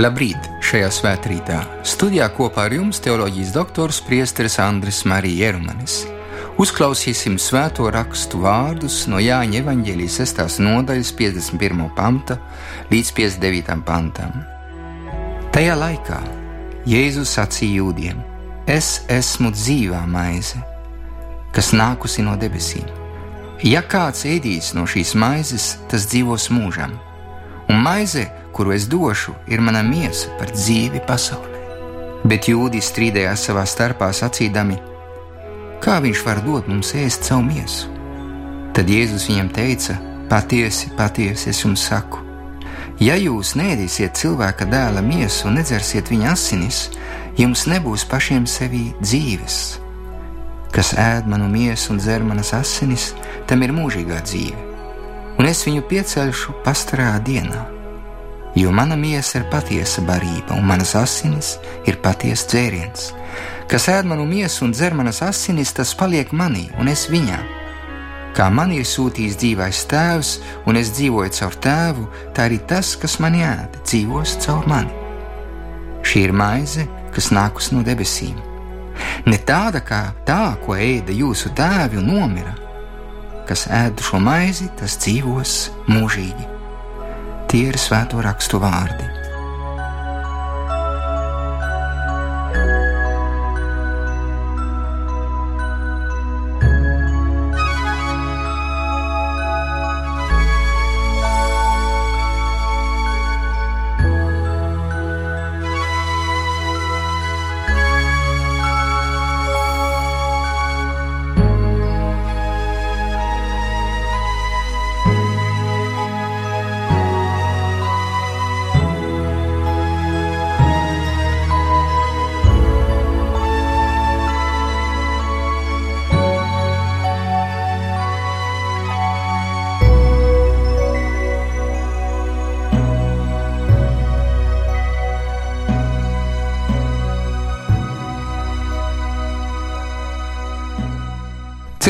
Labrīt! 0.00 0.46
Šajā 0.64 0.86
svētkrītā 0.96 1.58
studijā 1.84 2.30
kopā 2.32 2.62
ar 2.70 2.72
jums 2.72 3.02
teoloģijas 3.04 3.50
doktors 3.52 3.98
Priesteris 4.06 4.54
Andris 4.62 5.02
Marija 5.04 5.50
Jerumanis. 5.50 6.06
Uzklausīsim 6.62 7.36
svēto 7.36 7.90
rakstu 7.92 8.40
vārdus 8.40 9.02
no 9.12 9.20
Jāņa 9.20 9.60
evaņģēlijas 9.60 10.16
6. 10.22 10.62
nodaļas 10.64 11.10
51. 11.18 11.84
panta 11.98 12.38
līdz 12.88 13.12
59. 13.18 13.76
pantam. 13.84 14.40
Tajā 15.52 15.76
laikā 15.76 16.22
Jēzus 16.88 17.36
sacīja 17.36 17.82
jūdiem: 17.82 18.24
Es 18.64 19.02
esmu 19.10 19.52
dzīvā 19.52 20.00
maize, 20.08 20.64
kas 21.52 21.74
nākusi 21.76 22.24
no 22.24 22.40
debesīm. 22.40 22.88
Ja 23.68 23.84
kāds 23.84 24.24
ēdīs 24.24 24.72
no 24.72 24.88
šīs 24.88 25.12
maizes, 25.12 25.74
tas 25.92 26.08
dzīvos 26.08 26.48
mūžam, 26.56 26.96
un 27.68 27.84
maize, 27.84 28.30
kuru 28.60 28.72
es 28.72 28.88
došu, 28.88 29.32
ir 29.48 29.60
mana 29.64 29.80
miesa 29.80 30.28
par 30.36 30.50
dzīvi 30.52 31.00
pasaulē. 31.08 31.60
Bet 32.28 32.44
jūdzi 32.50 32.82
strīdējās 32.84 33.46
savā 33.46 33.62
starpā 33.64 34.10
sacīdami, 34.12 34.76
kā 35.80 35.94
viņš 36.04 36.24
var 36.26 36.42
dot 36.44 36.68
mums 36.68 36.90
ēst 36.92 37.24
savu 37.24 37.46
miesu. 37.46 37.88
Tad 38.76 38.92
Jēzus 38.92 39.30
viņam 39.30 39.48
teica: 39.56 39.96
Patiesi, 40.28 40.92
patiesi 40.98 41.48
es 41.54 41.62
jums 41.64 41.86
saku, 41.88 42.20
ja 43.00 43.16
jūs 43.16 43.54
nēdīsiet 43.56 44.20
cilvēka 44.20 44.68
dēla 44.68 45.00
miesu 45.08 45.48
un 45.48 45.56
nedzersiet 45.56 46.12
viņa 46.12 46.28
asinis, 46.34 46.84
jums 47.40 47.64
nebūs 47.64 48.04
pašiem 48.12 48.44
sevī 48.44 48.90
dzīves. 49.00 49.58
Kas 50.68 50.92
ēd 51.00 51.32
manu 51.32 51.48
miesu 51.48 51.96
un 51.96 52.04
dzer 52.04 52.28
manas 52.28 52.52
asinis, 52.60 53.14
tam 53.48 53.64
ir 53.64 53.72
mūžīgā 53.72 54.20
dzīve, 54.20 54.70
un 55.40 55.48
es 55.48 55.64
viņu 55.64 55.88
piecelšu 55.88 56.60
pastarā 56.60 57.14
dienā 57.24 57.79
jo 58.56 58.72
mana 58.72 58.96
miesa 58.96 59.40
ir 59.40 59.46
patiesa 59.50 60.02
barība, 60.06 60.56
un 60.56 60.66
manas 60.66 60.94
asinis 60.98 61.56
ir 61.86 62.00
patiesa 62.02 62.48
dzēriens. 62.50 63.10
Kas 63.70 63.86
ēd 63.92 64.08
manu 64.10 64.26
miesu 64.26 64.64
un 64.66 64.74
dzer 64.74 64.96
manas 64.98 65.22
asinis, 65.22 65.72
tas 65.76 65.94
paliek 65.94 66.32
manī, 66.34 66.66
un 66.80 66.90
es 66.90 67.06
viņā. 67.10 67.38
Kā 68.34 68.46
man 68.50 68.72
ir 68.74 68.86
sūtījis 68.86 69.38
dzīvais 69.38 69.84
tēvs, 69.90 70.30
un 70.66 70.78
es 70.78 70.92
dzīvoju 70.96 71.34
caur 71.38 71.56
tēvu, 71.66 72.06
tā 72.34 72.46
arī 72.48 72.60
tas, 72.70 72.94
kas 72.98 73.18
man 73.22 73.38
ēd, 73.38 73.80
dzīvos 73.86 74.36
caur 74.44 74.66
mani. 74.70 74.94
Šī 76.06 76.26
ir 76.28 76.34
maize, 76.34 76.86
kas 77.14 77.30
nākus 77.34 77.70
no 77.74 77.82
debesīm. 77.86 78.38
Ne 79.26 79.38
tāda 79.46 79.82
kā 79.86 80.02
tā, 80.26 80.56
ko 80.64 80.74
ēda 80.74 81.14
jūsu 81.14 81.52
tēvi 81.56 82.00
un 82.02 82.10
nomira. 82.10 82.54
Kas 83.46 83.66
ēd 83.70 84.02
šo 84.02 84.22
maizi, 84.22 84.70
tas 84.78 84.98
dzīvos 85.02 85.58
mūžīgi. 85.90 86.49
Tie 87.50 87.66
ir 87.66 87.74
svēto 87.82 88.22
rakstu 88.22 88.60
vārdi. 88.62 89.19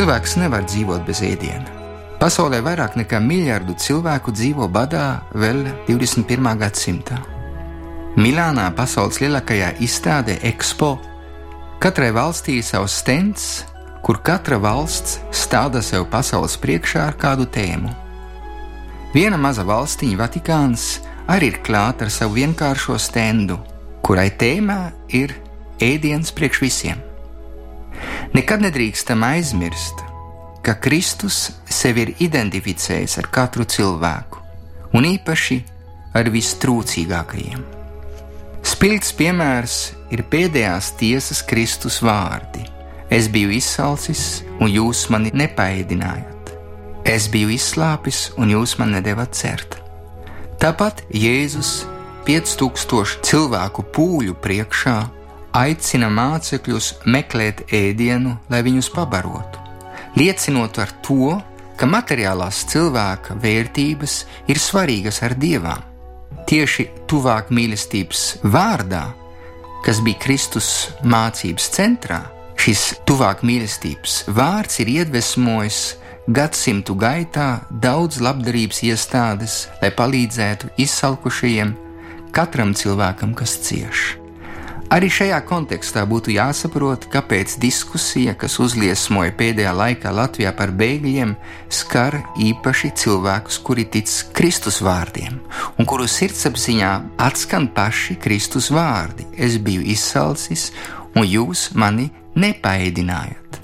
Cilvēks 0.00 0.38
nevar 0.40 0.62
dzīvot 0.64 1.02
bez 1.04 1.18
ēdiena. 1.20 1.74
Pasaulē 2.16 2.62
vairāk 2.64 2.94
nekā 2.96 3.18
miljardu 3.20 3.74
cilvēku 3.76 4.32
dzīvo 4.32 4.64
badā 4.72 5.26
vēl 5.36 5.58
21. 5.90 6.46
gadsimtā. 6.56 7.18
Milānā, 8.16 8.70
pasaules 8.72 9.18
lielākajā 9.20 9.74
izstādē 9.84 10.38
Expo, 10.48 10.94
katrai 11.84 12.08
valstī 12.16 12.56
ir 12.62 12.64
savs 12.64 12.96
stends, 13.02 13.44
kur 14.00 14.22
katra 14.24 14.56
valsts 14.64 15.18
stāda 15.36 15.84
sev 15.84 16.08
pasaules 16.08 16.56
priekšā 16.64 17.04
ar 17.10 17.20
kādu 17.20 17.44
tēmu. 17.52 17.92
Viena 19.12 19.36
maza 19.36 19.68
valstiņa, 19.68 20.16
Vatikāns, 20.22 20.88
arī 21.28 21.52
ir 21.52 21.60
klāta 21.60 22.08
ar 22.08 22.16
savu 22.16 22.40
vienkāršo 22.40 22.96
stendu, 22.96 23.60
kurai 24.00 24.30
tēmā 24.32 24.80
ir 25.12 25.36
ēdiens 25.76 26.32
priekš 26.32 26.64
visiem. 26.64 27.09
Nekad 28.30 28.62
nedrīkstam 28.62 29.24
aizmirst, 29.26 30.04
ka 30.62 30.76
Kristus 30.78 31.48
sevi 31.66 32.04
ir 32.04 32.12
identificējis 32.28 33.16
ar 33.18 33.26
katru 33.34 33.66
cilvēku, 33.66 34.38
un 34.94 35.08
īpaši 35.08 35.58
ar 36.14 36.30
vistrūcīgākajiem. 36.30 37.64
Spilgts 38.70 39.10
piemērs 39.18 39.76
ir 40.14 40.22
pēdējās 40.30 40.92
tiesas 41.00 41.42
Kristus 41.42 41.98
vārdi: 42.06 42.62
Es 43.10 43.26
biju 43.26 43.50
izsalcis, 43.56 44.44
un 44.62 44.70
jūs 44.70 45.08
mani 45.10 45.34
nepaēdinājāt. 45.34 46.54
Es 47.02 47.26
biju 47.32 47.50
izslāpis, 47.50 48.28
un 48.38 48.52
jūs 48.54 48.76
man 48.78 48.94
nedevat 48.94 49.34
cert. 49.34 49.80
Tāpat 50.62 51.02
Jēzus 51.10 51.80
5000 52.28 53.24
cilvēku 53.26 53.82
pūļu 53.90 54.36
priekšā 54.38 55.00
aicina 55.56 56.10
mācekļus 56.12 56.92
meklēt 57.10 57.64
ēdienu, 57.74 58.36
lai 58.50 58.62
viņus 58.66 58.90
pabarotu, 58.94 59.62
liecinot 60.18 60.78
ar 60.82 60.92
to, 61.04 61.36
ka 61.80 61.88
materiālās 61.88 62.64
cilvēka 62.70 63.38
vērtības 63.40 64.16
ir 64.52 64.60
svarīgas 64.60 65.22
ar 65.24 65.34
dievām. 65.40 65.86
Tieši 66.50 66.88
tuvāk 67.08 67.50
mīlestības 67.54 68.42
vārdā, 68.42 69.06
kas 69.86 70.02
bija 70.04 70.20
Kristus 70.20 70.90
mācības 71.02 71.70
centrā, 71.72 72.20
šis 72.60 73.00
tuvāk 73.08 73.44
mīlestības 73.46 74.24
vārds 74.36 74.82
ir 74.82 74.92
iedvesmojis 74.98 75.80
gadsimtu 76.28 76.94
gaitā 77.00 77.64
daudz 77.70 78.20
labdarības 78.22 78.84
iestādes, 78.90 79.64
lai 79.80 79.90
palīdzētu 79.96 80.74
izsalkušajiem, 80.84 81.74
katram 82.36 82.76
cilvēkam, 82.76 83.34
kas 83.34 83.56
cieš. 83.64 84.19
Arī 84.90 85.06
šajā 85.06 85.36
kontekstā 85.46 86.02
būtu 86.10 86.32
jāsaprot, 86.34 87.04
kāpēc 87.12 87.52
diskusija, 87.62 88.32
kas 88.34 88.56
uzliesmoja 88.58 89.30
pēdējā 89.38 89.74
laikā 89.78 90.10
Latvijā 90.10 90.50
par 90.58 90.72
bēgļiem, 90.74 91.36
skar 91.70 92.16
īpaši 92.34 92.90
cilvēkus, 92.98 93.60
kuri 93.62 93.86
tic 93.86 94.10
Kristus 94.34 94.80
vārdiem, 94.82 95.38
un 95.78 95.86
kuru 95.86 96.10
sirdsapziņā 96.10 96.90
atskan 97.22 97.70
paši 97.76 98.18
Kristus 98.18 98.72
vārdi: 98.74 99.30
Es 99.38 99.60
biju 99.62 99.86
izsalcis, 99.94 100.72
un 101.14 101.22
jūs 101.22 101.68
mani 101.78 102.10
nepaēdinājāt. 102.34 103.62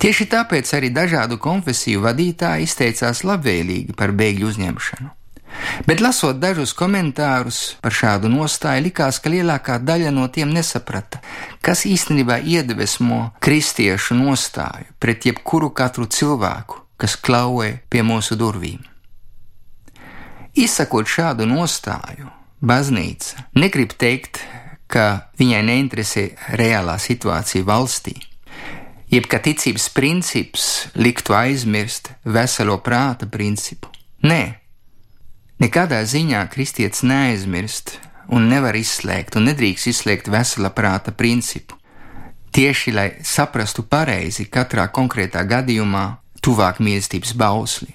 Tieši 0.00 0.32
tāpēc 0.32 0.72
arī 0.72 0.88
dažādu 0.88 1.36
konfesiju 1.36 2.00
vadītāji 2.08 2.64
izteicās 2.64 3.26
labvēlīgi 3.28 3.92
par 3.92 4.16
bēgļu 4.16 4.48
uzņemšanu. 4.48 5.18
Bet 5.86 6.02
lasot 6.04 6.38
dažus 6.42 6.74
komentārus 6.76 7.76
par 7.82 7.94
šādu 7.94 8.30
nostāju, 8.32 8.84
likās, 8.86 9.18
ka 9.22 9.32
lielākā 9.32 9.78
daļa 9.82 10.12
no 10.14 10.28
tiem 10.32 10.52
nesaprata, 10.54 11.22
kas 11.64 11.84
īstenībā 11.88 12.38
iedvesmo 12.44 13.32
kristiešu 13.42 14.16
nostāju 14.18 14.92
pret 15.02 15.26
jebkuru 15.28 15.72
katru 15.74 16.06
cilvēku, 16.06 16.82
kas 16.96 17.16
klauvē 17.16 17.74
pie 17.90 18.04
mūsu 18.06 18.38
durvīm. 18.38 18.80
Izsakot 20.52 21.08
šādu 21.08 21.46
nostāju, 21.48 22.28
baznīca 22.60 23.48
negrib 23.56 23.96
teikt, 23.98 24.42
ka 24.92 25.32
viņai 25.40 25.62
neinteresē 25.64 26.26
reālā 26.60 26.98
situācija 27.00 27.64
valstī, 27.64 28.18
jeb 29.12 29.28
ka 29.28 29.40
ticības 29.40 29.88
princips 29.96 30.66
liktu 30.94 31.34
aizmirst 31.36 32.12
veselo 32.24 32.76
prāta 32.84 33.28
principu. 33.28 33.88
Nē, 34.28 34.61
Nekādā 35.62 36.00
ziņā 36.02 36.40
kristietis 36.50 37.04
neaizmirst 37.06 37.92
un 38.34 38.48
nevar 38.50 38.74
izslēgt 38.74 39.36
un 39.38 39.44
nedrīkst 39.46 39.92
izslēgt 39.92 40.30
vesela 40.32 40.72
prāta 40.74 41.12
principu. 41.14 41.76
Tieši 42.50 42.90
lai 42.90 43.04
saprastu 43.22 43.84
pareizi 43.86 44.48
katrā 44.50 44.88
konkrētā 44.90 45.44
gadījumā 45.46 46.02
tuvāk 46.42 46.80
mīlestības 46.82 47.36
bausli. 47.38 47.94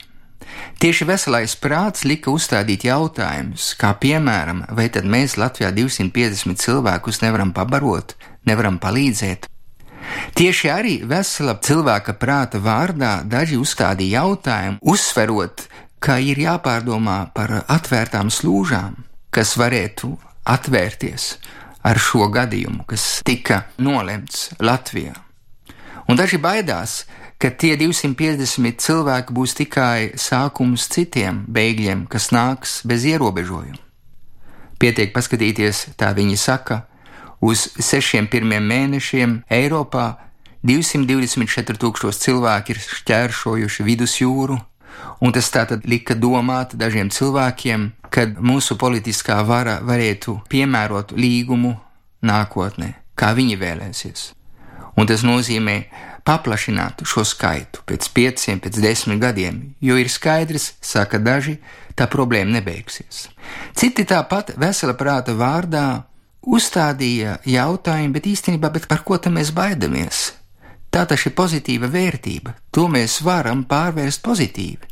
Tieši 0.80 1.10
veselais 1.10 1.58
prāts 1.60 2.06
lika 2.08 2.32
uzstādīt 2.32 2.86
jautājumus, 2.88 3.74
kā 3.76 3.92
piemēram, 4.00 4.64
vai 4.72 4.88
tad 4.88 5.04
mēs 5.04 5.36
Latvijā 5.36 5.74
250 5.76 6.64
cilvēkus 6.64 7.20
nevaram 7.26 7.52
pabarot, 7.52 8.16
nevaram 8.48 8.80
palīdzēt. 8.80 9.50
Tieši 10.40 10.72
arī 10.72 10.96
vesela 11.04 11.58
cilvēka 11.60 12.16
prāta 12.16 12.64
vārdā 12.64 13.18
daži 13.28 13.60
uzstādīja 13.60 14.22
jautājumu, 14.24 14.80
uzsverot, 14.82 15.68
ka 16.00 16.18
ir 16.22 16.40
jāpārdomā 16.42 17.20
par 17.36 17.54
atvērtām 17.68 18.32
slūžām, 18.34 18.98
kas 19.34 19.56
varētu 19.60 20.14
atvērties 20.48 21.38
ar 21.88 22.00
šo 22.02 22.28
gadījumu, 22.34 22.86
kas 22.88 23.22
tika 23.26 23.64
nolemts 23.78 24.52
Latvijā. 24.60 25.16
Un 26.08 26.20
daži 26.20 26.40
baidās, 26.40 27.02
ka 27.38 27.52
tie 27.52 27.76
250 27.78 28.80
cilvēki 28.82 29.34
būs 29.36 29.58
tikai 29.60 30.14
sākums 30.18 30.88
citiem 30.94 31.44
bēgļiem, 31.52 32.06
kas 32.12 32.32
nāks 32.34 32.80
bez 32.88 33.06
ierobežojumu. 33.06 33.84
Pietiek 34.78 35.10
paskatīties, 35.14 35.88
tā 35.98 36.12
viņi 36.14 36.38
saka, 36.38 36.84
uz 37.42 37.66
sešiem 37.82 38.28
pirmiem 38.30 38.66
mēnešiem 38.70 39.40
Eiropā 39.50 40.08
224 40.66 41.80
tūkstoši 41.82 42.24
cilvēki 42.28 42.76
ir 42.76 42.82
šķēršojuši 42.84 43.86
vidusjūru, 43.88 44.58
un 45.22 45.34
tas 45.36 45.50
tātad 45.54 45.86
lika 45.90 46.16
domāt 46.16 46.76
dažiem 46.80 47.10
cilvēkiem, 47.14 47.92
kad 48.14 48.38
mūsu 48.40 48.78
politiskā 48.80 49.40
vara 49.48 49.80
varētu 49.86 50.40
piemērot 50.50 51.14
līgumu 51.18 51.76
nākotnē, 52.26 52.94
kā 53.18 53.34
viņi 53.38 53.58
vēlēsies. 53.62 54.32
Un 54.98 55.06
tas 55.10 55.22
nozīmē 55.26 55.78
paplašinātu 56.28 57.06
šo 57.08 57.24
skaitu 57.28 57.84
pēc 57.88 58.10
pieciem, 58.14 58.60
pēc 58.60 58.80
desmit 58.84 59.22
gadiem, 59.22 59.62
jo 59.82 59.98
ir 60.00 60.10
skaidrs, 60.12 60.74
saka 60.82 61.22
daži, 61.22 61.58
tā 61.96 62.10
problēma 62.12 62.58
nebeigsies. 62.58 63.28
Citi 63.78 64.06
tāpat 64.08 64.56
vesela 64.60 64.98
prāta 64.98 65.36
vārdā 65.38 65.86
uzstādīja 66.48 67.38
jautājumu, 67.48 68.16
bet 68.18 68.28
īstenībā, 68.34 68.72
bet 68.74 68.90
par 68.90 69.04
ko 69.08 69.20
tam 69.22 69.38
mēs 69.40 69.54
baidamies? 69.56 70.32
Tā 70.98 71.04
taču 71.06 71.28
ir 71.30 71.36
pozitīva 71.38 71.86
vērtība, 71.94 72.56
to 72.74 72.88
mēs 72.90 73.20
varam 73.22 73.60
pārvērst 73.70 74.24
pozitīvi. 74.26 74.88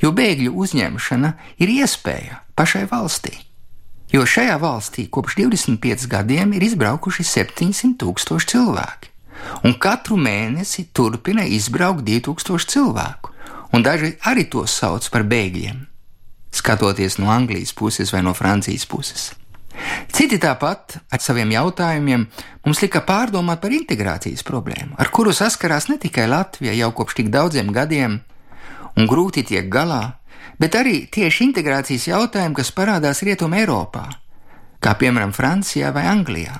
Jo 0.00 0.08
bēgļu 0.16 0.54
uzņemšana 0.56 1.32
ir 1.60 1.72
iespēja 1.74 2.38
pašai 2.56 2.86
valstī. 2.88 3.34
Jo 4.08 4.24
šajā 4.24 4.54
valstī 4.62 5.04
kopš 5.12 5.36
25 5.42 6.08
gadiem 6.08 6.56
ir 6.56 6.64
izbraukuši 6.64 7.28
700 7.28 7.92
tūkstoši 8.00 8.50
cilvēki 8.54 9.12
un 9.68 9.76
katru 9.76 10.16
mēnesi 10.16 10.86
turpina 10.96 11.44
izbraukt 11.44 12.06
2000 12.08 12.72
cilvēku, 12.72 13.36
un 13.76 13.84
daži 13.84 14.14
arī 14.32 14.46
tos 14.48 14.78
sauc 14.80 15.12
par 15.12 15.28
bēgļiem, 15.28 15.84
skatoties 16.56 17.20
no 17.20 17.28
Anglijas 17.36 17.76
puses 17.76 18.16
vai 18.16 18.24
no 18.24 18.32
Francijas 18.32 18.88
puses. 18.88 19.28
Citi 20.12 20.38
tāpat 20.40 20.98
ar 21.12 21.22
saviem 21.24 21.52
jautājumiem 21.54 22.26
mums 22.66 22.82
lika 22.84 23.00
pārdomāt 23.06 23.62
par 23.62 23.72
integrācijas 23.74 24.44
problēmu, 24.46 24.96
ar 25.00 25.10
kuru 25.14 25.32
saskarās 25.34 25.88
ne 25.88 25.98
tikai 26.02 26.28
Latvija 26.28 26.74
jau 26.76 26.90
kopš 26.98 27.20
tik 27.20 27.30
daudziem 27.32 27.72
gadiem, 27.72 28.18
un 28.96 29.08
grūti 29.08 29.44
tiek 29.48 29.70
galā, 29.72 30.18
bet 30.60 30.76
arī 30.78 31.06
tieši 31.12 31.48
integrācijas 31.48 32.10
jautājumi, 32.10 32.58
kas 32.58 32.74
parādās 32.76 33.24
Rietumē 33.24 33.62
Eiropā, 33.64 34.04
kā 34.82 34.94
piemēram 35.00 35.32
Francijā 35.32 35.92
vai 35.94 36.04
Anglijā. 36.10 36.58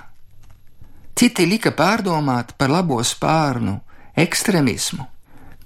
Citi 1.18 1.44
lika 1.46 1.74
pārdomāt 1.76 2.56
par 2.58 2.72
labo 2.72 3.02
spārnu, 3.04 3.76
ekstremismu, 4.16 5.04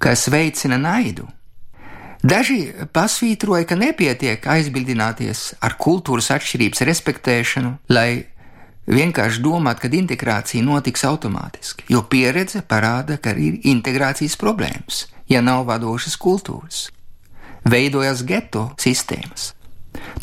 kas 0.03 0.27
veicina 0.33 0.79
naidu. 0.81 1.29
Daži 2.27 2.73
pasvītroja, 2.91 3.67
ka 3.71 3.77
nepietiek 3.79 4.47
aizbildināties 4.51 5.53
ar 5.63 5.77
kultūras 5.79 6.33
atšķirības 6.35 6.83
respektēšanu, 6.89 7.71
lai 7.93 8.27
vienkārši 8.91 9.43
domāt, 9.45 9.79
ka 9.83 9.91
integrācija 9.95 10.65
notiks 10.67 11.05
automātiski, 11.07 11.87
jo 11.93 12.03
pieredze 12.11 12.65
parāda, 12.67 13.21
ka 13.23 13.37
ir 13.37 13.61
integrācijas 13.71 14.35
problēmas, 14.41 15.05
ja 15.31 15.45
nav 15.45 15.69
vadošas 15.71 16.19
kultūras. 16.19 16.89
Veidojas 17.67 18.25
geto 18.27 18.71
sistēmas, 18.81 19.53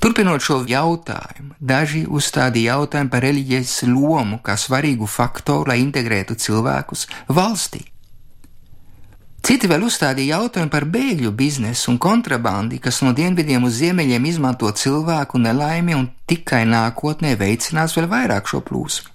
Turpinot 0.04 0.44
šo 0.44 0.60
jautājumu, 0.68 1.56
daži 1.60 2.04
uzstādīja 2.06 2.76
jautājumu 2.76 3.10
par 3.14 3.24
reliģijas 3.26 3.78
lomu 3.88 4.40
kā 4.44 4.58
svarīgu 4.60 5.08
faktoru, 5.10 5.72
lai 5.72 5.80
integrētu 5.82 6.38
cilvēkus 6.40 7.08
valstī. 7.32 7.86
Citi 9.44 9.68
vēl 9.68 9.84
uzstādīja 9.84 10.38
jautājumu 10.38 10.72
par 10.72 10.86
bēgļu 10.88 11.34
biznesu 11.36 11.92
un 11.92 11.98
kontrabandi, 12.00 12.80
kas 12.80 13.02
no 13.04 13.12
dienvidiem 13.16 13.66
uz 13.68 13.82
ziemeļiem 13.82 14.28
izmanto 14.30 14.70
cilvēku 14.72 15.42
nelaimi 15.42 15.98
un 15.98 16.08
tikai 16.32 16.64
nākotnē 16.70 17.34
veicinās 17.40 17.98
vēl 17.98 18.08
vairāk 18.12 18.48
šo 18.48 18.62
plūsmu. 18.64 19.12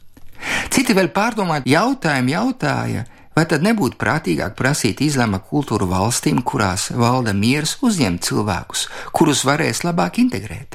Citi 0.68 0.94
vēl 0.94 1.08
pārdomāt 1.16 1.64
jautājumu 1.66 2.36
jautāja, 2.36 3.06
Vai 3.38 3.44
tad 3.46 3.62
nebūtu 3.62 3.94
prātīgāk 4.00 4.56
prasīt 4.58 4.98
izlēma 5.04 5.38
kultūru 5.46 5.86
valstīm, 5.86 6.40
kurās 6.42 6.88
valda 6.90 7.30
miers, 7.30 7.76
uzņemt 7.86 8.24
cilvēkus, 8.26 8.88
kurus 9.14 9.44
varēs 9.46 9.84
labāk 9.86 10.18
integrēt? 10.18 10.74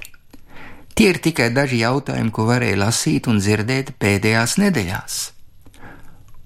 Tie 0.95 1.09
ir 1.11 1.19
tikai 1.19 1.49
daži 1.51 1.81
jautājumi, 1.81 2.31
ko 2.31 2.47
varēja 2.47 2.79
lasīt 2.85 3.27
un 3.27 3.43
dzirdēt 3.43 3.97
pēdējās 3.99 4.55
nedēļās. 4.63 5.32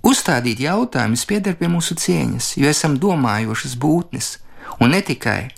Uzstādīt 0.07 0.62
jautājumus 0.63 1.25
pieder 1.27 1.57
pie 1.59 1.68
mūsu 1.68 1.98
cieņas, 2.00 2.54
jo 2.62 2.69
esam 2.69 2.95
domājošas 3.01 3.74
būtnes, 3.81 4.38
un 4.80 4.94
ne 4.95 5.01
tikai, 5.04 5.50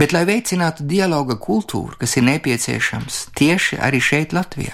bet 0.00 0.14
lai 0.16 0.22
veicinātu 0.24 0.86
dialoga 0.88 1.36
kultūru, 1.36 1.98
kas 2.00 2.16
ir 2.16 2.24
nepieciešams 2.30 3.26
tieši 3.36 3.80
arī 3.84 4.00
šeit, 4.00 4.32
Latvijā. 4.32 4.72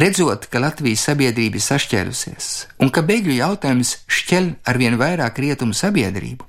Redzot, 0.00 0.48
ka 0.50 0.62
Latvijas 0.64 1.04
sabiedrība 1.06 1.60
ir 1.60 1.66
sašķēlusies 1.66 2.48
un 2.82 2.88
ka 2.90 3.04
bēgļu 3.06 3.36
jautājums 3.36 3.92
šķeļ 4.10 4.48
arvien 4.70 4.96
vairāk 4.98 5.36
rietumu 5.44 5.76
sabiedrību, 5.76 6.48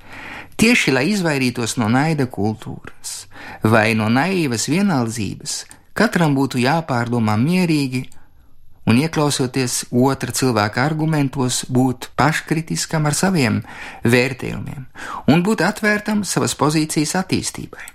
tieši 0.57 0.95
lai 0.95 1.09
izvairītos 1.11 1.75
no 1.77 1.91
naida 1.91 2.25
kultūras 2.31 3.25
vai 3.61 3.91
no 3.93 4.07
naivas 4.09 4.69
vienaldzības, 4.71 5.65
katram 5.93 6.33
būtu 6.37 6.63
jāpārdomā 6.63 7.35
mierīgi 7.37 8.07
un 8.85 9.01
ieklausoties 9.01 9.85
otra 9.89 10.33
cilvēka 10.35 10.85
argumentos, 10.85 11.63
būt 11.69 12.11
paškritiskam 12.19 13.09
ar 13.09 13.17
saviem 13.17 13.61
vērtējumiem 14.05 14.87
un 15.31 15.43
būt 15.45 15.65
atvērtam 15.65 16.23
savas 16.27 16.55
pozīcijas 16.59 17.15
attīstībai. 17.23 17.91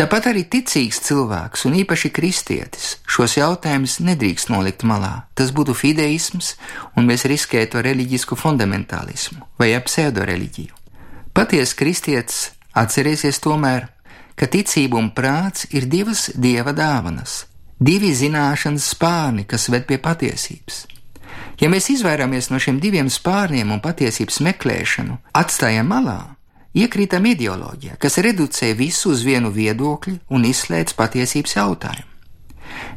Tāpat 0.00 0.30
arī 0.30 0.46
ticīgs 0.48 1.02
cilvēks, 1.04 1.66
un 1.68 1.74
īpaši 1.82 2.08
kristietis, 2.16 2.94
šos 3.04 3.34
jautājumus 3.36 3.98
nedrīkst 4.00 4.48
nolikt 4.48 4.80
malā. 4.88 5.26
Tas 5.36 5.50
būtu 5.52 5.74
fideisms, 5.76 6.54
un 6.96 7.04
mēs 7.10 7.26
riskētu 7.28 7.76
ar 7.76 7.84
reliģisku 7.90 8.38
fundamentālismu 8.40 9.44
vai 9.60 9.74
pseidoreliģiju. 9.84 10.72
Patiesa 11.36 11.76
kristietis 11.76 12.40
atcerēsies 12.72 13.42
tomēr, 13.44 13.90
ka 14.40 14.48
ticība 14.48 14.96
un 14.96 15.12
prāts 15.12 15.68
ir 15.68 15.84
divas 15.84 16.30
dieva 16.32 16.72
dāvanas, 16.72 17.44
divi 17.80 18.12
zināšanas 18.14 18.92
spārni, 18.94 19.46
kas 19.48 19.68
ved 19.72 19.86
pie 19.88 19.98
patiesības. 19.98 20.84
Ja 21.60 21.68
mēs 21.72 21.90
izvairāmies 21.92 22.50
no 22.52 22.60
šiem 22.60 22.80
diviem 22.80 23.10
spārniem 23.12 23.72
un 23.72 23.82
patiesības 23.84 24.40
meklēšanu, 24.44 25.18
atstājam 25.36 25.90
malā, 25.92 26.20
iekrītam 26.76 27.26
ideoloģijā, 27.32 27.98
kas 28.00 28.20
reducē 28.24 28.72
visu 28.76 29.12
uz 29.12 29.24
vienu 29.26 29.52
viedokli 29.52 30.18
un 30.30 30.46
izslēdz 30.48 30.96
patiesības 30.96 31.56
jautājumu. 31.56 32.08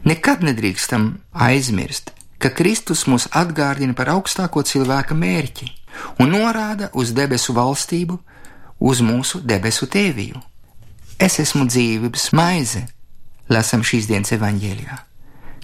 Nekad 0.08 0.44
nedrīkstam 0.46 1.10
aizmirst, 1.32 2.13
ka 2.40 2.52
Kristus 2.54 3.06
mūs 3.08 3.30
atgādina 3.32 3.96
par 3.98 4.12
augstāko 4.13 4.63
cilvēka 4.68 5.16
mērķi 5.16 5.70
un 6.20 6.34
norāda 6.36 6.90
uz 6.94 7.13
debesu 7.16 7.56
valstību, 7.56 8.18
uz 8.80 9.02
mūsu 9.02 9.40
debesu 9.44 9.88
tēviju. 9.88 10.42
Es 11.20 11.40
esmu 11.40 11.66
dzīvības 11.70 12.32
maize, 12.36 12.84
lasam 13.50 13.83
šīs 13.83 14.07
dienas 14.12 14.31
evaņģēlijā. 14.38 15.00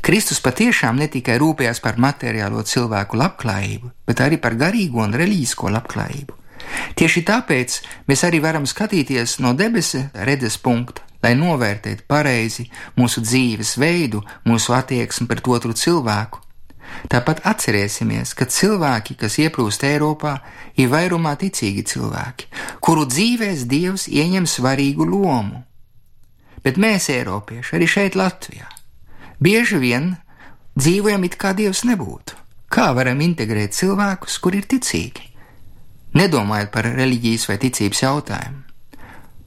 Kristus 0.01 0.39
patiešām 0.41 0.99
ne 0.99 1.09
tikai 1.11 1.35
rūpējās 1.41 1.81
par 1.83 1.99
materiālo 1.99 2.63
cilvēku 2.63 3.19
labklājību, 3.19 3.91
bet 4.07 4.23
arī 4.23 4.39
par 4.41 4.55
garīgo 4.55 5.03
un 5.03 5.15
reliģisko 5.15 5.71
labklājību. 5.75 6.35
Tieši 6.95 7.23
tāpēc 7.27 7.77
mēs 8.07 8.23
arī 8.27 8.39
varam 8.43 8.65
skatīties 8.67 9.39
no 9.43 9.53
debesu 9.57 10.05
redzes 10.13 10.57
punkta, 10.61 11.03
lai 11.23 11.35
novērtētu 11.35 12.05
pareizi 12.07 12.69
mūsu 12.97 13.23
dzīves 13.25 13.75
veidu, 13.79 14.23
mūsu 14.47 14.75
attieksmi 14.77 15.27
pret 15.27 15.47
otru 15.47 15.75
cilvēku. 15.75 16.45
Tāpat 17.09 17.43
atcerēsimies, 17.45 18.33
ka 18.33 18.47
cilvēki, 18.49 19.15
kas 19.19 19.37
ieplūst 19.39 19.85
Eiropā, 19.85 20.39
ir 20.79 20.89
vairumā 20.89 21.35
ticīgi 21.37 21.85
cilvēki, 21.85 22.49
kuru 22.81 23.05
dzīvēs 23.05 23.67
Dievs 23.69 24.07
ieņem 24.09 24.47
svarīgu 24.49 25.05
lomu. 25.05 25.63
Bet 26.63 26.77
mēs, 26.81 27.09
Eiropieši, 27.13 27.75
arī 27.77 27.87
šeit, 27.87 28.19
Latvijā, 28.19 28.67
bieži 29.39 29.79
vien 29.79 30.13
dzīvojam 30.75 31.23
it 31.29 31.39
kā 31.39 31.55
Dievs 31.55 31.85
nebūtu. 31.87 32.35
Kā 32.69 32.91
varam 32.93 33.21
integrēt 33.25 33.73
cilvēkus, 33.73 34.37
kuri 34.43 34.61
ir 34.61 34.69
ticīgi? 34.69 35.29
nedomājot 36.13 36.71
par 36.73 36.87
reliģijas 36.95 37.47
vai 37.49 37.57
ticības 37.61 38.03
jautājumu. 38.03 38.63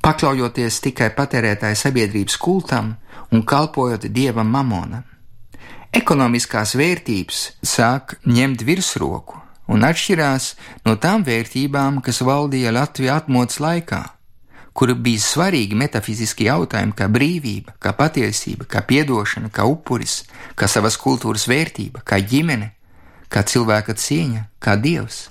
pakļaujoties 0.03 0.81
tikai 0.83 1.13
patērētāja 1.15 1.77
sabiedrības 1.79 2.37
kultam 2.37 2.97
un 3.31 3.45
kalpojot 3.47 4.09
dievam 4.11 4.49
mamonam. 4.51 5.05
Ekonomiskās 5.95 6.75
vērtības 6.75 7.43
sāk 7.63 8.17
ņemt 8.27 8.65
virsroku 8.67 9.39
un 9.69 9.85
atšķirās 9.87 10.55
no 10.85 10.97
tām 10.97 11.23
vērtībām, 11.23 12.01
kas 12.03 12.23
valdīja 12.27 12.73
Latvijā 12.73 13.21
atmodas 13.23 13.61
laikā, 13.61 14.03
kur 14.73 14.95
bija 14.95 15.21
svarīgi 15.21 15.77
metafiziski 15.77 16.49
jautājumi 16.49 16.95
kā 16.97 17.09
brīvība, 17.13 17.75
kā 17.83 17.93
patiesība, 17.97 18.67
kā 18.69 18.83
piedošana, 18.89 19.53
kā 19.53 19.67
upuris, 19.69 20.23
kā 20.57 20.69
savas 20.69 20.97
kultūras 21.01 21.47
vērtība, 21.51 22.05
kā 22.05 22.21
ģimene, 22.21 22.73
kā 23.33 23.45
cilvēka 23.49 23.97
cieņa, 23.97 24.47
kā 24.63 24.77
dievs. 24.81 25.27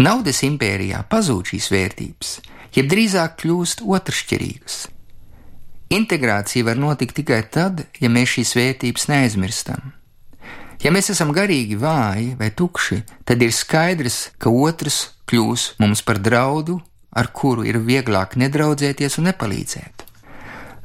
Naudas 0.00 0.42
impērijā 0.46 1.02
pazūd 1.10 1.52
šīs 1.52 1.70
vērtības, 1.74 2.34
jeb 2.76 2.90
drīzāk 2.90 3.38
kļūst 3.42 3.84
otršķirīgas. 3.84 4.82
Integrācija 5.90 6.64
var 6.64 6.78
notikt 6.78 7.16
tikai 7.18 7.42
tad, 7.50 7.82
ja 7.98 8.10
mēs 8.10 8.36
šīs 8.36 8.54
vērtības 8.56 9.08
neaizmirstam. 9.10 9.90
Ja 10.80 10.92
mēs 10.94 11.10
esam 11.12 11.34
garīgi 11.36 11.76
vāji 11.76 12.36
vai 12.38 12.48
tukši, 12.56 13.02
tad 13.28 13.42
ir 13.44 13.52
skaidrs, 13.52 14.30
ka 14.40 14.48
otrs 14.48 15.10
kļūs 15.28 15.74
mums 15.82 16.00
par 16.06 16.22
draudu, 16.22 16.78
ar 17.10 17.30
kuru 17.34 17.66
ir 17.66 17.80
vieglāk 17.84 18.36
nedraudzēties 18.40 19.18
un 19.18 19.30
nepalīdzēt. 19.30 20.06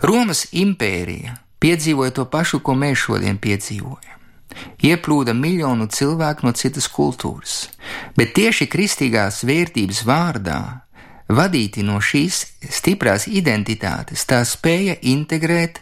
Romas 0.05 0.45
impērija 0.51 1.37
piedzīvoja 1.63 2.13
to 2.17 2.25
pašu, 2.29 2.59
ko 2.59 2.75
mēs 2.77 3.05
šodien 3.07 3.39
piedzīvojam. 3.41 4.11
Ieplūda 4.87 5.33
miljonu 5.35 5.87
cilvēku 5.91 6.45
no 6.47 6.53
citas 6.55 6.87
kultūras, 6.91 7.65
bet 8.15 8.35
tieši 8.37 8.69
kristīgās 8.71 9.41
vērtības 9.47 10.03
vārdā 10.07 10.59
vadīti 11.27 11.83
no 11.83 11.97
šīs 11.99 12.43
stiprās 12.77 13.27
identitātes, 13.27 14.23
tā 14.29 14.43
spēja 14.47 14.95
integrēt 15.01 15.81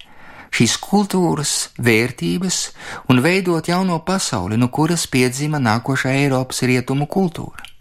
šīs 0.54 0.78
kultūras 0.82 1.54
vērtības 1.82 2.64
un 3.10 3.22
veidot 3.26 3.68
jauno 3.70 4.00
pasauli, 4.06 4.58
no 4.58 4.70
kuras 4.70 5.06
piedzima 5.10 5.62
nākošā 5.62 6.16
Eiropas 6.24 6.64
rietumu 6.66 7.10
kultūra. 7.10 7.73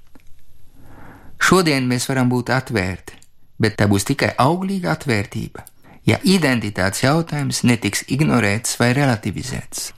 Šodien 1.52 1.84
mēs 1.84 2.06
varam 2.08 2.30
būt 2.32 2.48
atvērti, 2.48 3.18
bet 3.60 3.74
tā 3.76 3.84
būs 3.84 4.06
tikai 4.08 4.30
auglīga 4.40 4.94
atvērtība, 4.94 5.66
ja 6.08 6.16
identitātes 6.24 7.02
jautājums 7.02 7.60
netiks 7.68 8.06
ignorēts 8.08 8.78
vai 8.80 8.94
relativizēts. 8.96 9.90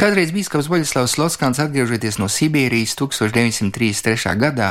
Kādreiz 0.00 0.32
biskups 0.32 0.70
Boļislavs 0.72 1.18
Loskāns, 1.20 1.60
atgriežoties 1.60 2.16
no 2.16 2.30
Sibīrijas 2.32 2.96
1933. 2.96 4.32
gadā, 4.40 4.70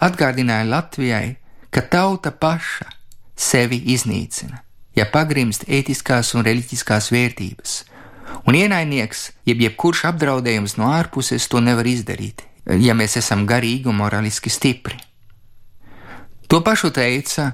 atgādināja 0.00 0.70
Latvijai, 0.70 1.36
ka 1.68 1.84
tauta 1.84 2.32
paša 2.32 2.88
sevi 3.36 3.82
iznīcina, 3.92 4.64
ja 4.96 5.10
pagrimst 5.12 5.68
ētiskās 5.68 6.32
un 6.32 6.48
reliģiskās 6.48 7.12
vērtības, 7.12 7.78
un 8.48 8.62
ienaidnieks, 8.64 9.28
jeb 9.44 9.68
jebkurš 9.68 10.06
apdraudējums 10.14 10.80
no 10.80 10.88
ārpuses 10.96 11.52
to 11.52 11.60
nevar 11.60 11.84
izdarīt, 11.84 12.46
ja 12.80 12.96
mēs 12.96 13.20
esam 13.20 13.44
garīgi 13.44 13.92
un 13.92 14.00
morāliski 14.00 14.48
stipri. 14.48 15.11
To 16.52 16.58
pašu 16.60 16.90
teica 16.92 17.46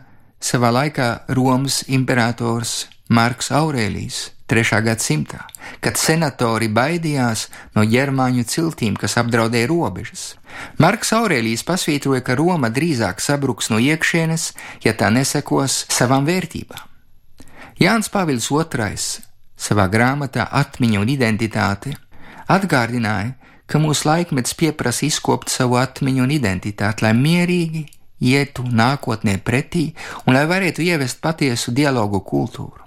savā 0.42 0.72
laikā 0.74 1.04
Romas 1.30 1.84
imperators 1.86 2.88
Marks 3.14 3.52
Aurēlijs 3.54 4.16
3. 4.50 4.80
gadsimtā, 4.82 5.44
kad 5.78 5.94
senatori 5.94 6.66
baidījās 6.66 7.44
no 7.78 7.84
ģermāņu 7.86 8.42
ciltīm, 8.50 8.96
kas 8.98 9.12
apdraudēja 9.22 9.68
robežas. 9.70 10.24
Marks 10.82 11.14
Aurēlijs 11.14 11.62
pasvītroja, 11.68 12.24
ka 12.26 12.34
Roma 12.40 12.72
drīzāk 12.74 13.22
sabruks 13.22 13.70
no 13.70 13.78
iekšienes, 13.78 14.48
ja 14.82 14.96
tā 14.98 15.12
nesekos 15.14 15.84
savām 15.94 16.26
vērtībām. 16.26 16.82
Jānis 17.78 18.10
Pāvils 18.10 18.50
II 18.50 18.98
savā 19.54 19.84
grāmatā 19.92 20.48
Atmiņa 20.50 21.04
un 21.04 21.12
identitāte 21.14 21.94
atgādināja, 22.50 23.36
ka 23.70 23.78
mūsu 23.78 24.10
laikmets 24.10 24.58
pieprasa 24.58 25.06
izkopt 25.06 25.54
savu 25.54 25.78
atmiņu 25.78 26.26
un 26.26 26.34
identitāti, 26.34 27.06
lai 27.06 27.14
mierīgi 27.14 27.84
ietu 28.20 28.64
nākotnē 28.66 29.38
pretī 29.44 29.92
un 30.26 30.34
lai 30.36 30.46
varētu 30.50 30.84
ievest 30.84 31.20
patiesu 31.22 31.72
dialogu 31.74 32.20
kultūru. 32.20 32.84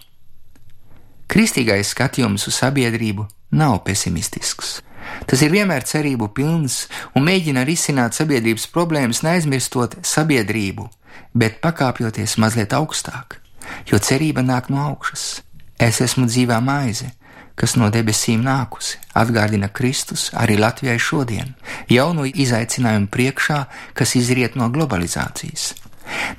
Kristīgais 1.32 1.94
skatījums 1.96 2.48
uz 2.50 2.58
sabiedrību 2.60 3.28
nav 3.56 3.82
pesimistisks. 3.88 4.82
Tas 5.26 5.42
ir 5.42 5.54
vienmēr 5.54 5.86
cerību 5.88 6.28
pilns 6.36 6.86
un 7.16 7.26
mēģina 7.26 7.64
risināt 7.68 8.16
sabiedrības 8.16 8.68
problēmas, 8.74 9.24
neaizmirstot 9.26 9.98
sabiedrību, 10.08 10.90
bet 11.34 11.62
pakāpjoties 11.64 12.38
mazliet 12.38 12.76
augstāk, 12.78 13.40
jo 13.88 14.00
cerība 14.00 14.44
nāk 14.46 14.70
no 14.70 14.84
augšas. 14.84 15.42
Es 15.82 16.02
esmu 16.04 16.28
dzīvā 16.30 16.60
maize, 16.62 17.10
kas 17.56 17.76
no 17.80 17.90
debesīm 17.94 18.44
nākusi, 18.46 19.00
atgādina 19.18 19.70
Kristus 19.70 20.30
arī 20.38 20.58
Latvijai 20.60 21.00
šodien, 21.00 21.56
jauno 21.90 22.26
izaicinājumu 22.26 23.12
priekšā, 23.12 23.64
kas 23.94 24.16
izriet 24.20 24.56
no 24.60 24.70
globalizācijas. 24.74 25.74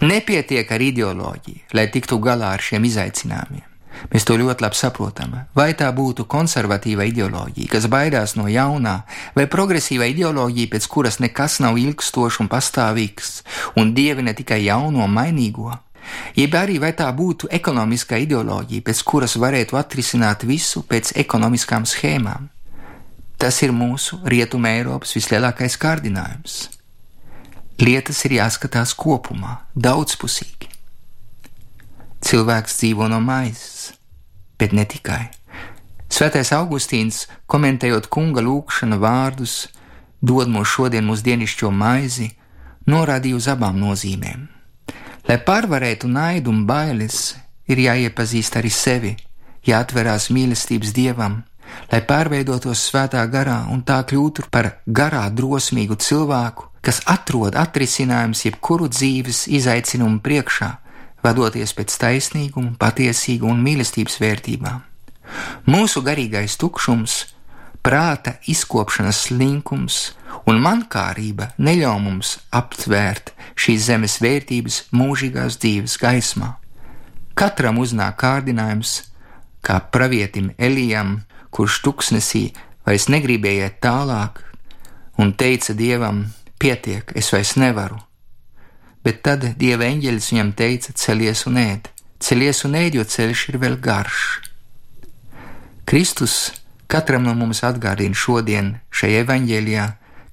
Nepietiek 0.03 0.71
ar 0.73 0.83
ideoloģiju, 0.83 1.69
lai 1.77 1.87
tiktu 1.93 2.19
galā 2.23 2.55
ar 2.57 2.65
šiem 2.65 2.89
izaicinājumiem. 2.89 3.69
Mēs 4.11 4.27
to 4.27 4.35
ļoti 4.41 4.65
labi 4.65 4.79
saprotam. 4.79 5.35
Vai 5.55 5.71
tā 5.79 5.91
būtu 5.95 6.25
konservatīva 6.31 7.07
ideoloģija, 7.11 7.71
kas 7.71 7.87
baidās 7.93 8.35
no 8.39 8.49
jaunā, 8.51 9.03
vai 9.37 9.47
progresīva 9.51 10.09
ideoloģija, 10.11 10.73
pēc 10.73 10.89
kuras 10.91 11.21
nekas 11.23 11.61
nav 11.63 11.79
ilgstošs 11.79 12.41
un 12.43 12.51
pastāvīgs, 12.53 13.43
un 13.79 13.95
dievi 13.95 14.27
ne 14.27 14.35
tikai 14.35 14.63
jauno, 14.65 15.07
mainīgo, 15.07 15.71
jeb 16.37 16.55
arī 16.59 16.79
vai 16.83 16.93
tā 16.97 17.09
būtu 17.15 17.51
ekonomiskā 17.53 18.19
ideoloģija, 18.25 18.85
pēc 18.87 19.03
kuras 19.07 19.37
varētu 19.41 19.79
atrisināt 19.79 20.47
visu 20.49 20.85
pēc 20.89 21.15
ekonomiskām 21.25 21.87
schēmām. 21.89 22.49
Tas 23.39 23.59
ir 23.67 23.73
mūsu 23.75 24.21
Rietuma 24.23 24.71
Eiropas 24.77 25.17
vislielākais 25.17 25.75
kārdinājums. 25.83 26.69
Lietas 27.83 28.21
ir 28.29 28.37
jāskatās 28.37 28.93
kopumā, 28.95 29.65
daudzpusīgi. 29.75 30.69
Cilvēks 32.23 32.77
dzīvo 32.79 33.09
no 33.11 33.19
maizes, 33.19 33.97
bet 34.61 34.77
ne 34.77 34.85
tikai. 34.87 35.25
Svētais 36.13 36.53
Augustīns, 36.55 37.25
komentējot 37.51 38.07
kunga 38.13 38.45
lūgšana 38.45 39.01
vārdus, 39.03 39.67
dod 40.21 40.53
mums 40.53 40.71
šodien 40.71 41.09
mūsu 41.09 41.27
dienišķo 41.33 41.73
maizi, 41.75 42.29
norādīja 42.87 43.41
uz 43.41 43.49
abām 43.51 43.81
nozīmēm. 43.81 44.52
Lai 45.29 45.39
pārvarētu 45.39 46.09
naidu 46.11 46.51
un 46.51 46.65
bailes, 46.67 47.37
ir 47.71 47.79
jāiepazīst 47.79 48.59
arī 48.59 48.71
sevi, 48.75 49.13
jāatverās 49.67 50.29
mīlestības 50.35 50.93
dievam, 50.97 51.43
lai 51.93 52.03
pārveidotos 52.09 52.83
svētā 52.89 53.23
garā 53.31 53.63
un 53.71 53.85
tā 53.87 54.01
kļūtu 54.09 54.49
par 54.51 54.73
garā 54.87 55.23
drosmīgu 55.31 55.97
cilvēku, 56.03 56.69
kas 56.83 57.01
atrod 57.07 57.55
atrisinājumus 57.59 58.47
jebkuru 58.49 58.89
dzīves 58.91 59.47
izaicinājumu 59.59 60.19
priekšā, 60.27 60.71
vadoties 61.23 61.75
pēc 61.79 61.95
taisnīguma, 62.03 62.75
patiesīguma 62.83 63.55
un 63.55 63.63
mīlestības 63.63 64.19
vērtībām. 64.23 64.83
Mūsu 65.71 66.03
garīgais 66.03 66.59
tukšums, 66.59 67.21
prāta 67.83 68.37
izkopšanas 68.49 69.27
slinkums 69.27 69.99
un 70.47 70.61
mankārība 70.63 71.51
neļauj 71.59 72.01
mums 72.03 72.35
aptvērt 72.55 73.33
šīs 73.59 73.89
zemes 73.89 74.19
vērtības 74.23 74.79
mūžīgās 74.95 75.59
dzīves 75.63 75.99
gaismā. 76.03 76.55
Katram 77.39 77.81
uznāk 77.83 78.19
kārdinājums, 78.23 79.03
kā 79.65 79.81
pravietim 79.95 80.53
Elijam, 80.59 81.23
kurš 81.51 81.81
tuksnesī 81.85 82.45
vairs 82.87 83.09
negribēja 83.13 83.69
iet 83.69 83.81
tālāk, 83.85 84.41
un 85.19 85.33
teica 85.33 85.75
dievam: 85.75 86.27
Pietiek, 86.59 87.13
es 87.19 87.33
vairs 87.35 87.57
nevaru, 87.59 87.99
bet 89.03 89.23
tad 89.27 89.47
dieva 89.59 89.89
eņģelis 89.89 90.31
viņam 90.33 90.55
teica: 90.59 90.95
Celies 90.95 91.47
un 91.51 91.59
ēd, 91.61 91.91
celies 92.21 92.65
un 92.69 92.79
ēd, 92.79 92.99
jo 93.01 93.05
ceļš 93.05 93.49
ir 93.53 93.61
vēl 93.63 93.79
garš. 93.83 94.25
Kristus 95.89 96.53
katram 96.93 97.25
no 97.27 97.33
mums 97.39 97.63
atgādina 97.65 98.17
šodien 98.17 98.75
šajā 98.93 99.23
evaņģēlijā, 99.25 99.87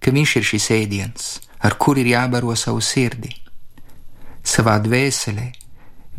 ka 0.03 0.13
viņš 0.15 0.35
ir 0.39 0.47
šis 0.51 0.67
ēdiens, 0.75 1.29
ar 1.63 1.77
kur 1.79 1.99
ir 2.01 2.11
jābaro 2.11 2.55
savu 2.59 2.83
sirdi. 2.83 3.31
Savā 4.43 4.75
dvēselē 4.83 5.47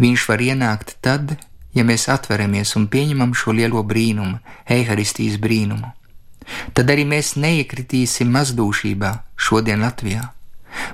viņš 0.00 0.26
var 0.32 0.44
ienākt 0.48 0.96
tad, 1.04 1.36
ja 1.76 1.84
mēs 1.84 2.08
atveramies 2.12 2.74
un 2.80 2.88
pieņemam 2.92 3.36
šo 3.36 3.54
lielo 3.56 3.84
brīnumu, 3.84 4.40
eharistijas 4.66 5.38
brīnumu. 5.40 5.92
Tad 6.74 6.90
arī 6.90 7.04
mēs 7.06 7.36
neiekritīsim 7.36 8.32
mazdūšībā 8.34 9.14
šodien 9.36 9.84
Latvijā. 9.84 10.24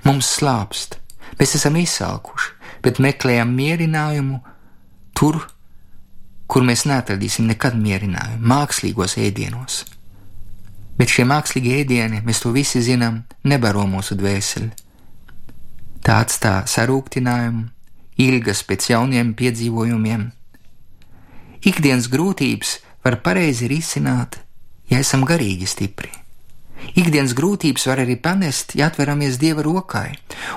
Mums 0.05 0.29
slāpst, 0.37 0.99
Mēs 1.37 1.53
esam 1.59 1.77
izsalkuši, 1.77 2.53
bet 2.85 3.01
meklējam 3.03 3.51
mierinājumu 3.57 4.39
tur, 5.17 5.43
kur 6.47 6.65
mēs 6.67 6.87
neatradīsim 6.89 7.47
nekad 7.51 7.77
mierinājumu, 7.79 8.43
mākslīgos 8.47 9.17
ēdienos. 9.23 9.85
Bet 10.97 11.13
šie 11.13 11.27
mākslīgie 11.29 11.81
ēdieni, 11.83 12.23
mēs 12.25 12.41
to 12.41 12.53
visi 12.55 12.81
zinām, 12.85 13.23
nebaro 13.45 13.85
mūsu 13.91 14.17
dvēseli. 14.17 14.71
Tā 16.07 16.21
atstāja 16.23 16.65
sarūktinājumu, 16.71 17.67
ilgas 18.23 18.63
pēc 18.65 18.91
jauniem 18.95 19.35
piedzīvojumiem. 19.37 20.29
Ikdienas 21.67 22.09
grūtības 22.13 22.77
var 23.05 23.19
pareizi 23.27 23.69
risināt, 23.69 24.39
ja 24.91 25.03
esam 25.03 25.27
garīgi 25.29 25.69
stipri. 25.69 26.26
Ikdienas 26.97 27.35
grūtības 27.37 27.87
var 27.89 28.03
arī 28.05 28.17
panest, 28.21 28.75
ja 28.77 28.91
atveramies 28.91 29.39
Dieva 29.41 29.65
rokai 29.65 30.11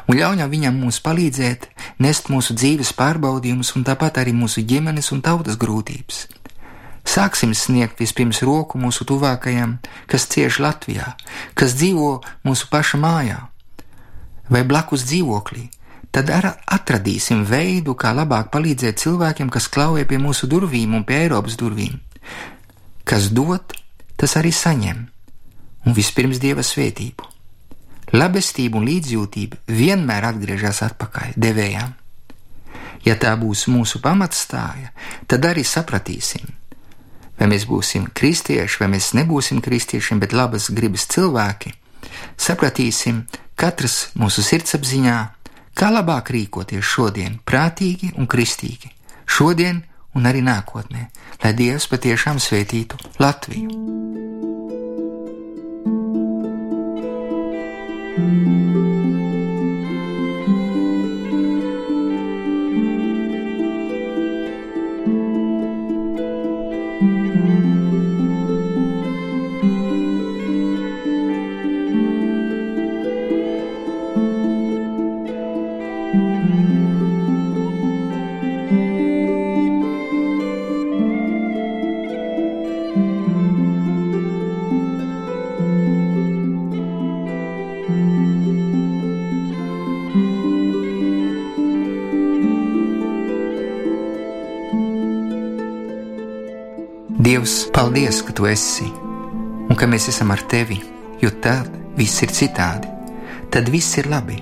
un 0.07 0.17
ļaujam 0.19 0.51
Viņam 0.51 0.81
mums 0.83 0.99
palīdzēt, 1.05 1.69
nest 2.03 2.29
mūsu 2.33 2.55
dzīves 2.57 2.91
pārbaudījumus 2.97 3.75
un 3.77 3.85
tāpat 3.87 4.19
arī 4.21 4.33
mūsu 4.35 4.63
ģimenes 4.67 5.11
un 5.15 5.23
tautas 5.25 5.57
grūtības. 5.59 6.27
Sāksim 7.09 7.55
sniegt 7.55 7.99
vispirms 8.01 8.43
roku 8.45 8.77
mūsu 8.77 9.05
tuvākajam, 9.07 9.79
kas 10.07 10.27
cieš 10.29 10.59
Latvijā, 10.61 11.15
kas 11.57 11.73
dzīvo 11.79 12.19
mūsu 12.45 12.69
paša 12.69 12.99
mājā 13.01 13.39
vai 14.49 14.63
blakus 14.65 15.05
dzīvoklī, 15.05 15.67
tad 16.11 16.29
atradīsim 16.33 17.45
veidu, 17.45 17.93
kā 17.93 18.11
labāk 18.17 18.49
palīdzēt 18.53 19.01
cilvēkiem, 19.01 19.49
kas 19.53 19.69
klauja 19.69 20.07
pie 20.09 20.17
mūsu 20.21 20.49
durvīm 20.49 20.95
un 20.97 21.05
pie 21.05 21.23
Eiropas 21.25 21.57
durvīm. 21.57 21.99
Kas 23.05 23.29
dod, 23.33 23.73
tas 24.17 24.35
arī 24.37 24.51
saņem, 24.53 25.05
un 25.85 25.95
vispirms 25.95 26.39
Dieva 26.41 26.63
svētību. 26.65 27.27
Labestība 28.15 28.79
un 28.79 28.87
līdzjūtība 28.89 29.59
vienmēr 29.69 30.29
atgriežas 30.31 30.81
atpakaļ 30.87 31.35
devējām. 31.37 31.93
Ja 33.05 33.15
tā 33.15 33.35
būs 33.39 33.67
mūsu 33.71 34.01
pamatstāja, 34.03 34.91
tad 35.29 35.45
arī 35.47 35.63
sapratīsim, 35.63 36.49
vai 37.39 37.47
mēs 37.47 37.67
būsim 37.69 38.09
kristieši, 38.11 38.81
vai 38.81 38.89
mēs 38.95 39.13
nebūsim 39.15 39.61
kristieši, 39.63 40.17
bet 40.19 40.35
labas 40.35 40.67
gribas 40.75 41.07
cilvēki, 41.13 41.71
sapratīsim 42.35 43.23
katrs 43.59 44.09
mūsu 44.19 44.43
sirdsapziņā, 44.43 45.17
kā 45.77 45.91
labāk 45.93 46.33
rīkoties 46.35 46.83
šodien, 46.83 47.39
prātīgi 47.45 48.11
un 48.17 48.27
kristīgi, 48.27 48.91
šodien 49.29 49.83
un 50.17 50.27
arī 50.27 50.43
nākotnē, 50.43 51.07
lai 51.43 51.55
Dievs 51.55 51.87
patiešām 51.87 52.41
svētītu 52.43 52.99
Latviju. 53.21 54.48
Paldies, 97.73 98.21
ka 98.25 98.33
tu 98.33 98.47
esi 98.49 98.87
un 99.69 99.77
ka 99.77 99.87
mēs 99.89 100.09
esam 100.11 100.31
ar 100.33 100.41
tevi, 100.49 100.79
jo 101.21 101.29
tad 101.43 101.69
viss 101.97 102.23
ir 102.25 102.33
citādi, 102.33 102.89
tad 103.53 103.69
viss 103.69 103.97
ir 104.01 104.09
labi. 104.09 104.39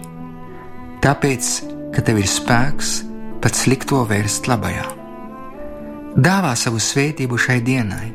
Tāpēc, 1.04 1.50
ka 1.94 2.04
tev 2.06 2.22
ir 2.22 2.30
spēks 2.30 2.94
pat 3.44 3.58
slikto 3.58 4.04
vērst 4.08 4.48
labajā. 4.50 4.86
Dāvā 6.18 6.56
savu 6.58 6.80
svētību 6.82 7.38
šai 7.38 7.60
dienai, 7.66 8.10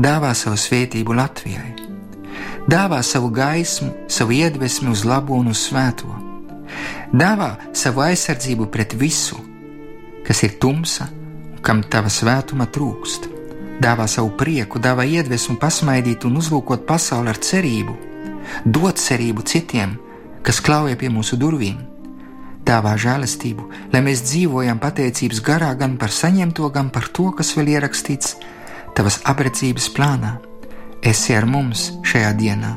dāvā 0.00 0.32
savu 0.34 0.58
svētību 0.58 1.14
Latvijai, 1.14 1.74
dāvā 2.66 2.98
savu 3.06 3.30
gaismu, 3.34 3.92
savu 4.10 4.34
iedvesmu 4.34 4.96
uz 4.96 5.04
labo 5.06 5.38
un 5.38 5.52
uz 5.52 5.68
svēto, 5.68 6.10
dāvā 7.14 7.52
savu 7.76 8.02
aizsardzību 8.08 8.66
pret 8.74 8.98
visu, 8.98 9.38
kas 10.26 10.42
ir 10.48 10.58
tumsa 10.58 11.08
un 11.12 11.62
kam 11.62 11.82
tava 11.90 12.10
svētuma 12.10 12.66
trūkst 12.72 13.37
dāvā 13.82 14.06
savu 14.10 14.32
prieku, 14.38 14.80
dāvā 14.82 15.06
iedvesmu 15.06 15.58
pasmaidīt 15.60 16.26
un 16.28 16.38
uzlūkot 16.40 16.84
pasauli 16.88 17.32
ar 17.32 17.38
cerību, 17.38 17.94
dot 18.64 18.98
cerību 19.00 19.44
citiem, 19.46 19.96
kas 20.42 20.60
klauja 20.64 20.98
pie 20.98 21.10
mūsu 21.12 21.38
durvīm. 21.40 21.78
Dāvā 22.68 22.98
žēlastību, 23.00 23.64
lai 23.94 24.02
mēs 24.04 24.24
dzīvojam 24.26 24.80
pateicības 24.82 25.40
garā 25.44 25.70
gan 25.78 25.96
par 26.00 26.12
saņemto, 26.12 26.68
gan 26.74 26.90
par 26.92 27.08
to, 27.08 27.30
kas 27.32 27.54
vēl 27.56 27.72
ierakstīts 27.78 28.36
tavas 28.98 29.22
aprecības 29.24 29.88
plānā. 29.96 30.36
Esi 31.00 31.36
ar 31.38 31.46
mums 31.46 31.92
šajā 32.04 32.32
dienā 32.36 32.74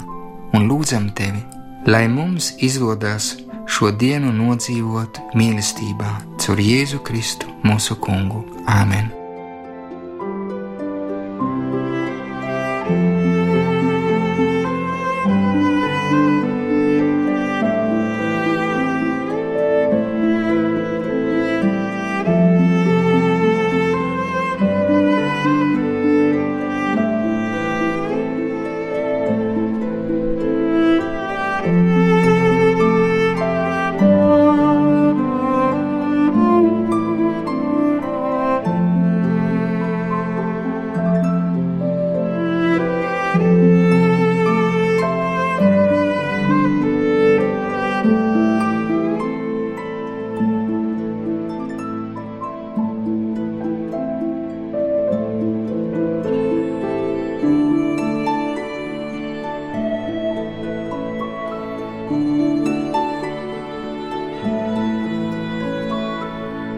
un 0.55 0.67
lūdzam 0.69 1.09
tevi, 1.17 1.41
lai 1.89 2.05
mums 2.07 2.53
izdodas 2.63 3.33
šo 3.71 3.91
dienu 3.91 4.31
nodzīvot 4.35 5.23
mīlestībā 5.35 6.11
caur 6.43 6.61
Jēzu 6.61 7.01
Kristu, 7.07 7.49
mūsu 7.65 7.97
Kungu. 7.99 8.45
Āmen! 8.69 9.20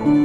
Svētrītā 0.03 0.19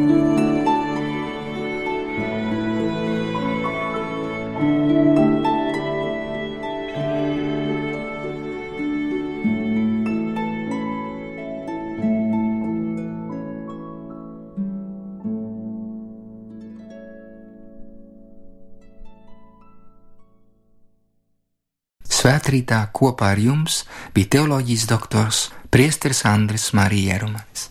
kopā 22.90 23.30
ar 23.30 23.38
jums 23.38 23.84
bija 24.10 24.34
teoloģijas 24.34 24.90
doktors 24.90 25.46
Priesteris 25.70 26.26
Andris 26.26 26.72
Marija 26.74 27.14
Jerumanis. 27.14 27.70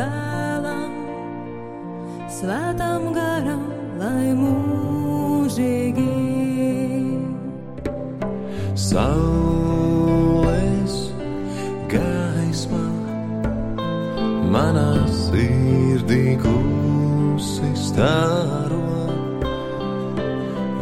dēlam, 0.00 0.92
svētam 2.32 3.10
garam, 3.16 3.64
lai 4.00 4.32
mūžīgi. 4.38 6.08
Saules 8.80 10.96
gaisma 11.92 12.86
manā 14.54 14.88
sirdī 15.20 16.38
klusi 16.40 17.70
stāro. 17.78 18.80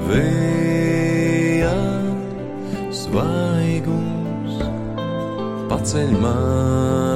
Vējā 0.09 1.77
svaigums 3.03 4.65
paceļ 5.69 6.17
man. 6.23 7.08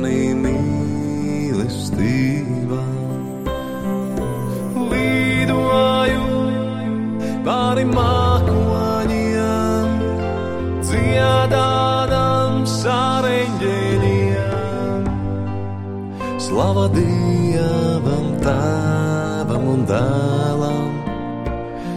Dēlam, 19.93 20.93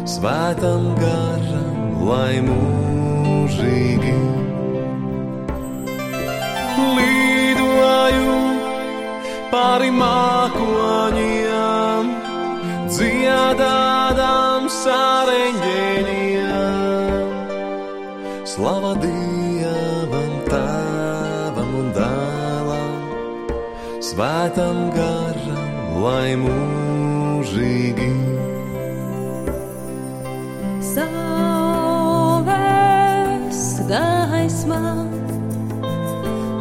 Svētam 0.03 0.89
garam, 0.99 1.93
lai 2.03 2.41
mūžīgi 2.43 4.15
lidoju 6.97 8.36
pāri 9.53 9.91
mākoņiem, 9.95 10.84
dziedādām 12.91 14.67
sareņģēļiem. 14.75 16.43
Slava 18.55 18.93
Dievam, 19.05 20.34
Tēvam 20.51 21.71
un 21.84 21.88
Dēlam, 21.95 22.91
Svētam 24.03 24.77
garam, 24.99 26.03
lai 26.03 26.36
mūžīgi. 26.43 26.85
Saules 30.95 32.39
gaisma 33.89 34.81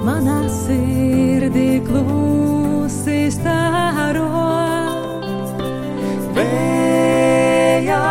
manā 0.05 0.41
sirdī 0.53 1.81
klusi 1.87 3.21
stāro. 3.33 4.29
Vējā 6.37 8.03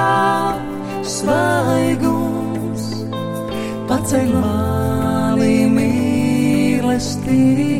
svaigums 1.17 2.85
paceļ 3.91 4.33
mani 4.39 5.57
mīlestībā. 5.77 7.72